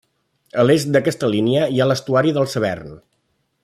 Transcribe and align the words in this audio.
A 0.61 0.65
l'est 0.67 0.89
d'aquesta 0.95 1.29
línia 1.35 1.69
hi 1.75 1.79
ha 1.85 1.89
l'estuari 1.91 2.37
del 2.39 2.53
Severn. 2.57 3.01